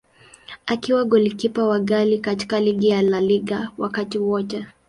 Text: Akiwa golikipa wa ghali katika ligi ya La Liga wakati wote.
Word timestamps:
Akiwa 0.65 1.05
golikipa 1.05 1.63
wa 1.65 1.79
ghali 1.79 2.19
katika 2.19 2.59
ligi 2.59 2.89
ya 2.89 3.01
La 3.01 3.21
Liga 3.21 3.71
wakati 3.77 4.17
wote. 4.17 4.65